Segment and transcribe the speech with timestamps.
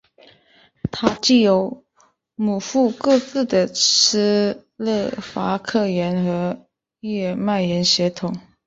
[0.89, 1.85] 他具有
[2.33, 6.65] 母父各自的斯洛伐克人和
[7.01, 8.35] 日耳曼人血统。